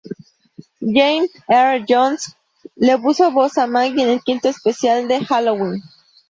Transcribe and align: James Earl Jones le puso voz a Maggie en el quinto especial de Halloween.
James 0.81 1.29
Earl 1.47 1.85
Jones 1.87 2.31
le 2.77 2.97
puso 2.97 3.29
voz 3.31 3.55
a 3.59 3.67
Maggie 3.67 4.01
en 4.01 4.09
el 4.09 4.23
quinto 4.23 4.49
especial 4.49 5.07
de 5.07 5.23
Halloween. 5.23 5.79